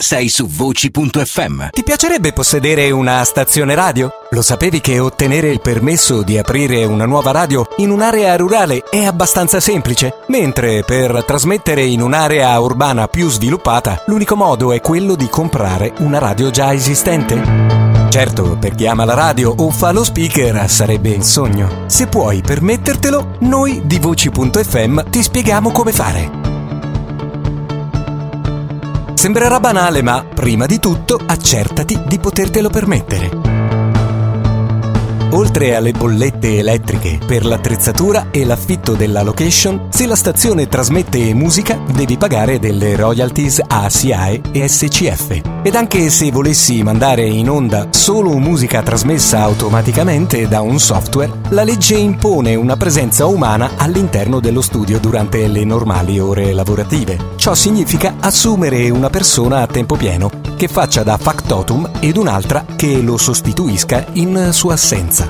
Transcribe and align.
Sei 0.00 0.28
su 0.28 0.46
voci.fm. 0.46 1.70
Ti 1.72 1.82
piacerebbe 1.82 2.32
possedere 2.32 2.88
una 2.92 3.24
stazione 3.24 3.74
radio? 3.74 4.08
Lo 4.30 4.42
sapevi 4.42 4.80
che 4.80 5.00
ottenere 5.00 5.50
il 5.50 5.60
permesso 5.60 6.22
di 6.22 6.38
aprire 6.38 6.84
una 6.84 7.04
nuova 7.04 7.32
radio 7.32 7.66
in 7.78 7.90
un'area 7.90 8.36
rurale 8.36 8.84
è 8.88 9.02
abbastanza 9.02 9.58
semplice? 9.58 10.18
Mentre 10.28 10.84
per 10.84 11.24
trasmettere 11.24 11.82
in 11.82 12.00
un'area 12.00 12.56
urbana 12.60 13.08
più 13.08 13.28
sviluppata, 13.28 14.04
l'unico 14.06 14.36
modo 14.36 14.70
è 14.70 14.80
quello 14.80 15.16
di 15.16 15.28
comprare 15.28 15.92
una 15.98 16.18
radio 16.18 16.50
già 16.50 16.72
esistente? 16.72 18.06
Certo, 18.08 18.56
per 18.56 18.76
chi 18.76 18.86
ama 18.86 19.04
la 19.04 19.14
radio 19.14 19.52
o 19.52 19.68
fa 19.72 19.90
lo 19.90 20.04
speaker 20.04 20.70
sarebbe 20.70 21.08
il 21.08 21.24
sogno. 21.24 21.86
Se 21.86 22.06
puoi 22.06 22.40
permettertelo, 22.40 23.38
noi 23.40 23.82
di 23.84 23.98
voci.fm 23.98 25.10
ti 25.10 25.24
spieghiamo 25.24 25.72
come 25.72 25.90
fare. 25.90 26.47
Sembrerà 29.18 29.58
banale, 29.58 30.00
ma 30.00 30.22
prima 30.22 30.66
di 30.66 30.78
tutto 30.78 31.18
accertati 31.26 32.02
di 32.06 32.20
potertelo 32.20 32.70
permettere. 32.70 33.47
Oltre 35.32 35.74
alle 35.74 35.92
bollette 35.92 36.56
elettriche 36.56 37.18
per 37.24 37.44
l'attrezzatura 37.44 38.28
e 38.30 38.46
l'affitto 38.46 38.94
della 38.94 39.22
location, 39.22 39.88
se 39.90 40.06
la 40.06 40.16
stazione 40.16 40.68
trasmette 40.68 41.34
musica 41.34 41.78
devi 41.92 42.16
pagare 42.16 42.58
delle 42.58 42.96
royalties 42.96 43.60
a 43.66 43.90
SIAE 43.90 44.40
e 44.52 44.66
SCF. 44.66 45.40
Ed 45.62 45.74
anche 45.74 46.08
se 46.08 46.30
volessi 46.30 46.82
mandare 46.82 47.24
in 47.24 47.50
onda 47.50 47.88
solo 47.90 48.38
musica 48.38 48.82
trasmessa 48.82 49.42
automaticamente 49.42 50.48
da 50.48 50.62
un 50.62 50.78
software, 50.78 51.30
la 51.50 51.62
legge 51.62 51.96
impone 51.96 52.54
una 52.54 52.78
presenza 52.78 53.26
umana 53.26 53.72
all'interno 53.76 54.40
dello 54.40 54.62
studio 54.62 54.98
durante 54.98 55.46
le 55.46 55.62
normali 55.62 56.18
ore 56.18 56.54
lavorative. 56.54 57.34
Ciò 57.36 57.54
significa 57.54 58.14
assumere 58.18 58.88
una 58.88 59.10
persona 59.10 59.60
a 59.60 59.66
tempo 59.66 59.94
pieno 59.94 60.47
che 60.58 60.66
faccia 60.66 61.04
da 61.04 61.16
factotum 61.16 61.88
ed 62.00 62.16
un'altra 62.16 62.64
che 62.74 63.00
lo 63.00 63.16
sostituisca 63.16 64.06
in 64.14 64.48
sua 64.50 64.72
assenza. 64.72 65.28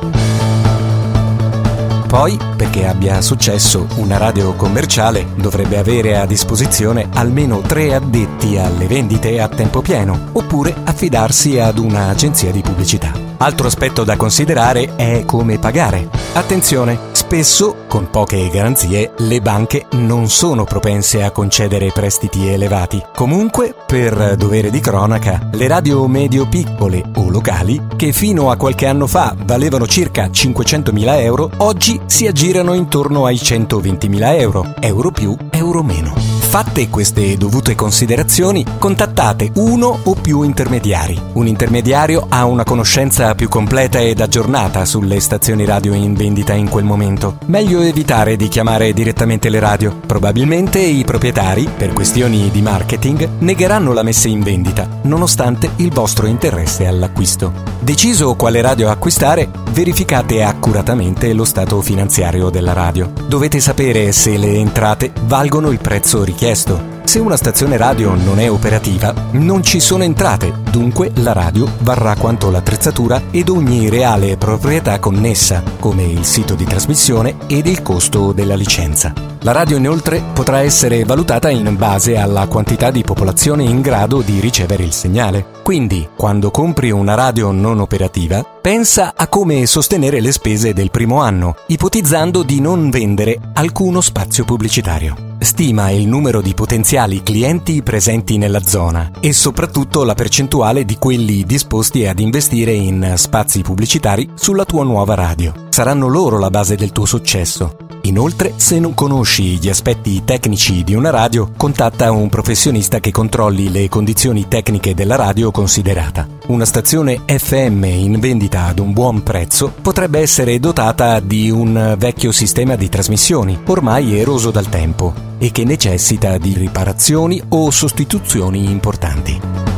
Poi, 2.09 2.39
perché 2.57 2.87
abbia 2.87 3.21
successo, 3.21 3.87
una 3.97 4.17
radio 4.17 4.55
commerciale 4.55 5.27
dovrebbe 5.35 5.77
avere 5.77 6.17
a 6.17 6.25
disposizione 6.25 7.11
almeno 7.13 7.61
tre 7.61 7.95
addetti 7.95 8.57
alle 8.57 8.87
vendite 8.87 9.39
a 9.39 9.49
tempo 9.49 9.83
pieno, 9.83 10.31
oppure 10.33 10.75
affidarsi 10.85 11.59
ad 11.59 11.77
un'agenzia 11.77 12.51
di 12.51 12.63
pubblicità. 12.63 13.13
Altro 13.37 13.67
aspetto 13.67 14.05
da 14.05 14.17
considerare 14.17 14.97
è 14.97 15.25
come 15.27 15.59
pagare. 15.59 16.09
Attenzione, 16.33 16.99
spesso, 17.29 17.85
con 17.89 18.09
poche 18.09 18.49
garanzie, 18.49 19.13
le 19.19 19.43
banche 19.43 19.85
non 19.91 20.31
sono 20.31 20.65
propense 20.65 21.23
a 21.23 21.31
concedere 21.31 21.93
prestiti 21.93 22.49
elevati. 22.49 23.05
Comunque, 23.15 23.75
per 23.87 24.35
dovere 24.37 24.71
di 24.71 24.81
cronaca, 24.81 25.51
le 25.53 25.69
radio 25.69 26.09
medio-piccole 26.09 27.05
o 27.17 27.29
locali, 27.29 27.83
che 27.97 28.13
fino 28.13 28.51
a 28.51 28.57
qualche 28.57 28.87
anno 28.87 29.07
fa 29.07 29.37
valevano 29.45 29.87
circa 29.87 30.29
500.000 30.29 31.21
euro, 31.21 31.51
oggi 31.59 32.01
si 32.07 32.27
aggirano 32.27 32.73
intorno 32.73 33.27
ai 33.27 33.37
120.000 33.37 34.41
euro, 34.41 34.75
euro 34.81 35.11
più, 35.11 35.37
euro 35.51 35.83
meno. 35.83 36.38
Fatte 36.49 36.89
queste 36.89 37.37
dovute 37.37 37.75
considerazioni, 37.75 38.65
contattate 38.79 39.53
uno 39.57 40.01
o 40.05 40.15
più 40.15 40.41
intermediari. 40.41 41.21
Un 41.35 41.47
intermediario 41.47 42.25
ha 42.31 42.47
una 42.47 42.65
conoscenza 42.65 43.35
più 43.35 43.51
completa 43.51 44.01
ed 44.01 44.19
aggiornata 44.19 44.87
sulle 44.87 45.21
stazioni 45.21 45.67
radio 45.67 45.93
in 45.93 46.15
vendita 46.15 46.55
in 46.55 46.71
quel 46.71 46.87
momento. 46.87 47.37
Meglio 47.49 47.83
evitare 47.83 48.37
di 48.37 48.49
chiamare 48.49 48.95
direttamente 48.95 49.51
le 49.51 49.61
radio. 49.61 49.95
Probabilmente 50.07 50.79
i 50.79 51.05
proprietari, 51.05 51.69
per 51.77 51.93
questioni 51.93 52.51
di 52.51 52.63
marketing, 52.63 53.29
negheranno 53.41 53.93
la 53.93 54.03
messa 54.03 54.29
in 54.29 54.41
vendita, 54.41 54.89
nonostante 55.03 55.73
il 55.77 55.93
vostro 55.93 56.27
interesse 56.27 56.87
all'acquisto. 56.87 57.53
Deciso 57.79 58.35
quale 58.37 58.63
radio 58.63 58.89
acquistare, 58.89 59.51
verificate 59.71 60.43
accuratamente 60.43 61.35
lo 61.35 61.45
stato 61.45 61.83
finanziario 61.83 62.49
della 62.49 62.73
radio. 62.73 63.13
Dovete 63.29 63.61
sapere 63.61 64.13
se 64.13 64.39
le 64.39 64.55
entrate 64.55 65.13
valgono 65.27 65.71
il 65.71 65.79
prezzo 65.79 66.25
richiesto 66.25 66.37
richiesto. 66.49 66.97
Se 67.05 67.19
una 67.19 67.37
stazione 67.37 67.79
radio 67.79 68.15
non 68.15 68.39
è 68.39 68.51
operativa, 68.51 69.15
non 69.33 69.63
ci 69.63 69.81
sono 69.81 70.03
entrate, 70.03 70.53
dunque 70.71 71.11
la 71.17 71.33
radio 71.33 71.67
varrà 71.79 72.15
quanto 72.17 72.51
l'attrezzatura 72.51 73.23
ed 73.31 73.49
ogni 73.49 73.89
reale 73.89 74.37
proprietà 74.37 74.99
connessa, 74.99 75.63
come 75.81 76.05
il 76.05 76.25
sito 76.25 76.55
di 76.55 76.65
trasmissione 76.65 77.37
ed 77.47 77.67
il 77.67 77.81
costo 77.81 78.33
della 78.33 78.55
licenza. 78.55 79.13
La 79.43 79.53
radio 79.53 79.79
inoltre 79.79 80.23
potrà 80.35 80.61
essere 80.61 81.05
valutata 81.05 81.49
in 81.49 81.77
base 81.77 82.19
alla 82.19 82.47
quantità 82.47 82.91
di 82.91 83.03
popolazione 83.03 83.63
in 83.63 83.81
grado 83.81 84.21
di 84.21 84.41
ricevere 84.41 84.83
il 84.83 84.93
segnale. 84.93 85.47
Quindi, 85.63 86.09
quando 86.15 86.51
compri 86.51 86.91
una 86.91 87.15
radio 87.15 87.53
non 87.53 87.79
operativa, 87.81 88.45
pensa 88.45 89.15
a 89.17 89.29
come 89.29 89.65
sostenere 89.65 90.21
le 90.21 90.33
spese 90.33 90.75
del 90.75 90.91
primo 90.91 91.23
anno, 91.23 91.57
ipotizzando 91.69 92.43
di 92.43 92.61
non 92.61 92.91
vendere 92.91 93.39
alcuno 93.55 94.03
spazio 94.03 94.45
pubblicitario. 94.45 95.28
Stima 95.41 95.91
il 95.91 96.09
numero 96.09 96.43
di 96.43 96.53
potenziali 96.53 97.23
clienti 97.23 97.83
presenti 97.83 98.39
nella 98.39 98.61
zona 98.61 99.13
e 99.21 99.33
soprattutto 99.33 100.03
la 100.03 100.15
percentuale 100.15 100.85
di 100.85 100.97
quelli 100.97 101.45
disposti 101.45 102.07
ad 102.07 102.19
investire 102.19 102.73
in 102.73 103.13
spazi 103.17 103.63
pubblicitari 103.63 104.31
sulla 104.35 104.65
tua 104.65 104.83
nuova 104.83 105.15
radio. 105.15 105.67
Saranno 105.69 106.09
loro 106.09 106.39
la 106.39 106.51
base 106.51 106.75
del 106.75 106.91
tuo 106.91 107.07
successo. 107.07 107.88
Inoltre, 108.09 108.55
se 108.57 108.79
non 108.79 108.95
conosci 108.95 109.59
gli 109.59 109.69
aspetti 109.69 110.25
tecnici 110.25 110.83
di 110.83 110.95
una 110.95 111.11
radio, 111.11 111.51
contatta 111.55 112.11
un 112.11 112.31
professionista 112.31 113.01
che 113.01 113.11
controlli 113.11 113.71
le 113.71 113.91
condizioni 113.91 114.49
tecniche 114.49 114.95
della 114.95 115.15
radio 115.15 115.51
considerata. 115.51 116.27
Una 116.47 116.65
stazione 116.65 117.21
FM 117.27 117.85
in 117.85 118.19
vendita 118.19 118.65
ad 118.65 118.79
un 118.79 118.95
buon 118.95 119.23
prezzo 119.23 119.75
potrebbe 119.83 120.21
essere 120.21 120.59
dotata 120.59 121.21
di 121.21 121.51
un 121.51 121.97
vecchio 121.99 122.33
sistema 122.33 122.77
di 122.77 122.89
trasmissioni, 122.89 123.61
ormai 123.67 124.19
eroso 124.19 124.51
dal 124.51 124.71
tempo, 124.71 125.13
e 125.37 125.53
che 125.53 125.65
necessita 125.65 126.39
di 126.39 126.55
riparazioni 126.55 127.43
o 127.49 127.71
sostituzioni 127.71 128.71
importanti. 128.71 129.78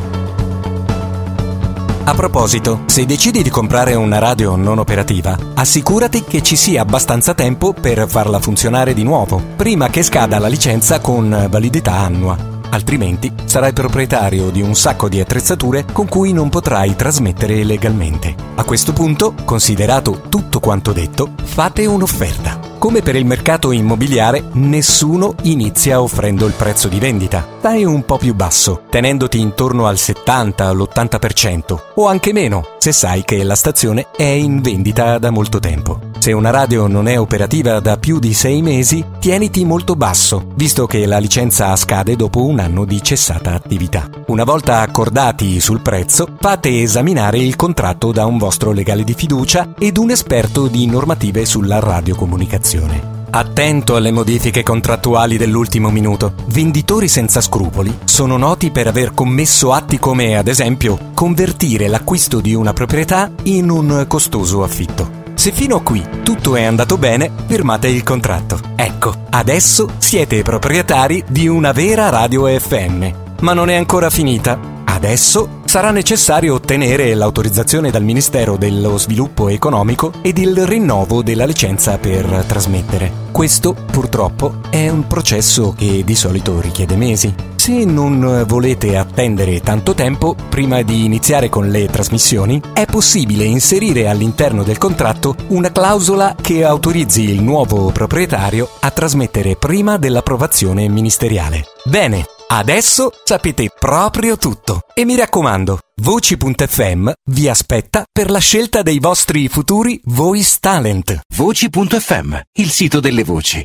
A 2.03 2.15
proposito, 2.15 2.83
se 2.87 3.05
decidi 3.05 3.43
di 3.43 3.51
comprare 3.51 3.95
una 3.95 4.19
radio 4.19 4.57
non 4.57 4.79
operativa, 4.79 5.37
assicurati 5.55 6.25
che 6.25 6.43
ci 6.43 6.57
sia 6.57 6.83
abbastanza 6.83 7.35
tempo 7.35 7.73
per 7.73 8.09
farla 8.09 8.41
funzionare 8.41 8.95
di 8.95 9.03
nuovo, 9.03 9.41
prima 9.55 9.89
che 9.89 10.03
scada 10.03 10.39
la 10.39 10.49
licenza 10.49 11.01
con 11.01 11.47
validità 11.49 11.93
annua. 11.93 12.37
Altrimenti 12.71 13.33
sarai 13.45 13.73
proprietario 13.73 14.51
di 14.51 14.63
un 14.63 14.75
sacco 14.75 15.09
di 15.09 15.21
attrezzature 15.21 15.85
con 15.93 16.09
cui 16.09 16.33
non 16.33 16.49
potrai 16.49 16.97
trasmettere 16.97 17.65
legalmente. 17.65 18.35
A 18.55 18.65
questo 18.65 18.93
punto, 18.93 19.35
considerato 19.45 20.23
tutto 20.29 20.59
quanto 20.59 20.93
detto, 20.93 21.31
fate 21.43 21.87
un'offerta. 21.87 22.70
Come 22.81 23.03
per 23.03 23.15
il 23.15 23.27
mercato 23.27 23.73
immobiliare, 23.73 24.43
nessuno 24.55 25.35
inizia 25.43 26.01
offrendo 26.01 26.47
il 26.47 26.55
prezzo 26.55 26.89
di 26.89 26.99
vendita. 26.99 27.47
Dai 27.61 27.85
un 27.85 28.07
po' 28.07 28.17
più 28.17 28.35
basso, 28.35 28.85
tenendoti 28.89 29.39
intorno 29.39 29.87
al 29.87 29.97
70-80% 29.97 31.79
o 31.97 32.07
anche 32.07 32.33
meno, 32.33 32.77
se 32.79 32.93
sai 32.93 33.23
che 33.23 33.45
la 33.45 33.55
stazione 33.55 34.07
è 34.17 34.23
in 34.23 34.63
vendita 34.63 35.19
da 35.19 35.29
molto 35.29 35.59
tempo. 35.59 36.10
Se 36.21 36.33
una 36.33 36.51
radio 36.51 36.87
non 36.87 37.09
è 37.09 37.19
operativa 37.19 37.81
da 37.81 37.97
più 37.97 38.19
di 38.19 38.35
6 38.35 38.61
mesi, 38.61 39.03
tieniti 39.21 39.65
molto 39.65 39.97
basso, 39.97 40.49
visto 40.55 40.87
che 40.87 41.07
la 41.07 41.17
licenza 41.17 41.75
scade 41.77 42.15
dopo 42.15 42.45
un 42.45 42.59
anno 42.59 42.85
di 42.85 43.03
cessata 43.03 43.55
attività. 43.55 44.07
Una 44.27 44.45
volta 44.45 44.81
accordati 44.81 45.59
sul 45.61 45.81
prezzo, 45.81 46.29
fate 46.39 46.83
esaminare 46.83 47.39
il 47.39 47.57
contratto 47.57 48.13
da 48.13 48.27
un 48.27 48.37
vostro 48.37 48.73
legale 48.73 49.03
di 49.03 49.15
fiducia 49.15 49.73
ed 49.79 49.97
un 49.97 50.11
esperto 50.11 50.67
di 50.67 50.85
normative 50.85 51.47
sulla 51.47 51.79
radiocomunicazione. 51.79 53.19
Attento 53.31 53.97
alle 53.97 54.11
modifiche 54.11 54.63
contrattuali 54.63 55.39
dell'ultimo 55.39 55.89
minuto. 55.89 56.35
Venditori 56.49 57.09
senza 57.09 57.41
scrupoli 57.41 58.01
sono 58.05 58.37
noti 58.37 58.71
per 58.71 58.89
aver 58.89 59.15
commesso 59.15 59.73
atti 59.73 59.99
come, 59.99 60.37
ad 60.37 60.49
esempio, 60.49 60.99
convertire 61.15 61.89
l'acquisto 61.89 62.41
di 62.41 62.53
una 62.53 62.75
proprietà 62.75 63.31
in 63.45 63.71
un 63.71 64.05
costoso 64.07 64.63
affitto. 64.63 65.10
Se 65.41 65.53
fino 65.53 65.77
a 65.77 65.83
qui 65.83 66.07
tutto 66.23 66.55
è 66.55 66.65
andato 66.65 66.99
bene, 66.99 67.33
firmate 67.47 67.89
il 67.89 68.03
contratto. 68.03 68.61
Ecco, 68.77 69.25
adesso 69.31 69.89
siete 69.97 70.43
proprietari 70.43 71.25
di 71.27 71.49
una 71.49 71.73
vera 71.73 72.11
radio 72.11 72.47
FM 72.47 73.09
Ma 73.41 73.55
non 73.55 73.71
è 73.71 73.75
ancora 73.75 74.11
finita. 74.11 74.61
Adesso 74.85 75.60
sarà 75.71 75.93
necessario 75.93 76.55
ottenere 76.55 77.15
l'autorizzazione 77.15 77.93
dal 77.93 78.03
Ministero 78.03 78.57
dello 78.57 78.99
Sviluppo 78.99 79.49
Economico 79.49 80.15
ed 80.21 80.39
il 80.39 80.67
rinnovo 80.67 81.23
della 81.23 81.45
licenza 81.45 81.97
per 81.97 82.43
trasmettere. 82.45 83.29
Questo, 83.31 83.75
purtroppo, 83.75 84.63
è 84.69 84.89
un 84.89 85.07
processo 85.07 85.73
che 85.79 86.03
di 86.05 86.17
solito 86.17 86.61
richiede 86.61 86.97
mesi. 86.97 87.33
Se 87.55 87.85
non 87.85 88.43
volete 88.49 88.97
attendere 88.97 89.61
tanto 89.61 89.95
tempo 89.95 90.35
prima 90.49 90.83
di 90.83 91.05
iniziare 91.05 91.49
con 91.49 91.69
le 91.69 91.87
trasmissioni, 91.87 92.61
è 92.73 92.85
possibile 92.87 93.45
inserire 93.45 94.09
all'interno 94.09 94.65
del 94.65 94.77
contratto 94.77 95.37
una 95.51 95.71
clausola 95.71 96.35
che 96.35 96.65
autorizzi 96.65 97.31
il 97.31 97.45
nuovo 97.45 97.93
proprietario 97.93 98.69
a 98.81 98.91
trasmettere 98.91 99.55
prima 99.55 99.99
dell'approvazione 99.99 100.89
ministeriale. 100.89 101.67
Bene, 101.85 102.27
Adesso 102.53 103.13
sapete 103.23 103.69
proprio 103.79 104.37
tutto. 104.37 104.81
E 104.93 105.05
mi 105.05 105.15
raccomando, 105.15 105.79
Voci.fm 106.03 107.13
vi 107.31 107.49
aspetta 107.49 108.03
per 108.11 108.29
la 108.29 108.41
scelta 108.41 108.83
dei 108.83 108.99
vostri 108.99 109.47
futuri 109.47 110.01
voice 110.07 110.57
talent. 110.59 111.21
Voci.fm, 111.33 112.41
il 112.55 112.71
sito 112.71 112.99
delle 112.99 113.23
voci. 113.23 113.65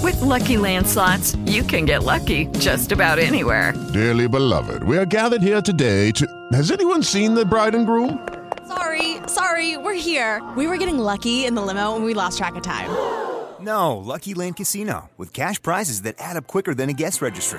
With 0.00 0.20
lucky 0.20 0.56
landslots, 0.56 1.36
you 1.46 1.64
can 1.64 1.84
get 1.84 2.04
lucky 2.04 2.48
just 2.58 2.92
about 2.92 3.18
anywhere. 3.18 3.74
Dearly 3.92 4.28
beloved, 4.28 4.84
we 4.84 4.96
are 4.96 5.06
gathered 5.06 5.42
here 5.42 5.60
today 5.60 6.12
to. 6.12 6.24
Has 6.52 6.70
anyone 6.70 7.02
seen 7.02 7.34
the 7.34 7.44
bride 7.44 7.74
and 7.74 7.84
groom? 7.84 8.16
Sorry, 8.68 9.16
sorry, 9.26 9.76
we're 9.76 10.00
here. 10.00 10.40
We 10.56 10.68
were 10.68 10.78
getting 10.78 11.00
lucky 11.00 11.46
in 11.46 11.56
the 11.56 11.62
limo 11.62 11.96
and 11.96 12.04
we 12.04 12.14
lost 12.14 12.38
track 12.38 12.54
of 12.54 12.62
time. 12.62 12.90
No, 13.60 13.96
Lucky 13.96 14.34
Land 14.34 14.54
Casino, 14.54 15.10
with 15.18 15.32
cash 15.32 15.60
prizes 15.60 16.02
that 16.02 16.14
add 16.20 16.36
up 16.36 16.46
quicker 16.46 16.74
than 16.74 16.88
a 16.88 16.94
guest 16.94 17.20
registry. 17.20 17.58